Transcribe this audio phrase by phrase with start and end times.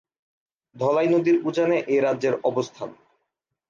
[0.75, 2.89] ধলাই নদীর উজানে এ রাজ্যের অবস্থান।